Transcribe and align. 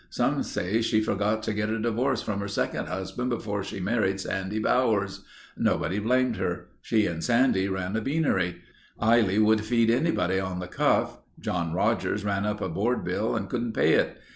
Some 0.09 0.41
say 0.41 0.81
she 0.81 0.99
forgot 0.99 1.43
to 1.43 1.53
get 1.53 1.69
a 1.69 1.77
divorce 1.77 2.23
from 2.23 2.39
her 2.39 2.47
second 2.47 2.87
husband 2.87 3.29
before 3.29 3.61
she 3.63 3.79
married 3.79 4.19
Sandy 4.19 4.57
Bowers. 4.57 5.23
Nobody 5.55 5.99
blamed 5.99 6.37
her. 6.37 6.69
She 6.81 7.05
and 7.05 7.23
Sandy 7.23 7.67
ran 7.67 7.95
a 7.95 8.01
beanery. 8.01 8.61
Eilly 8.99 9.37
would 9.37 9.61
feed 9.63 9.91
anybody 9.91 10.39
on 10.39 10.57
the 10.57 10.65
cuff. 10.65 11.19
John 11.39 11.73
Rodgers 11.75 12.25
ran 12.25 12.47
up 12.47 12.61
a 12.61 12.67
board 12.67 13.03
bill 13.05 13.35
and 13.35 13.47
couldn't 13.47 13.73
pay 13.73 13.93
it. 13.93 14.17